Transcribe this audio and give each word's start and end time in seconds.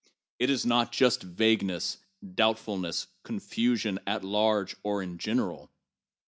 It 0.39 0.49
is 0.49 0.65
not 0.65 0.91
just 0.91 1.21
vagueness, 1.21 1.99
doubtfulness, 2.33 3.05
confusion, 3.21 3.99
at 4.07 4.23
large 4.23 4.75
or 4.81 5.03
in 5.03 5.19
general. 5.19 5.69